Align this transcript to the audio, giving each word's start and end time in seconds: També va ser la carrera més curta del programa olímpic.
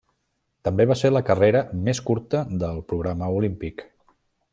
També 0.67 0.85
va 0.91 0.95
ser 1.01 1.11
la 1.11 1.21
carrera 1.27 1.61
més 1.89 2.01
curta 2.07 2.41
del 2.65 2.81
programa 2.93 3.29
olímpic. 3.41 3.85